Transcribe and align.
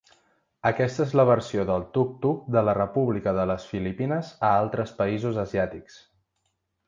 Aquesta 0.67 1.03
és 1.07 1.11
la 1.19 1.25
versió 1.29 1.65
del 1.69 1.83
tuk-tuk 1.97 2.47
de 2.55 2.63
la 2.69 2.73
República 2.79 3.33
de 3.41 3.45
les 3.51 3.69
Filipines 3.73 4.33
a 4.49 4.53
altres 4.65 4.95
països 5.03 5.37
asiàtics. 5.45 6.01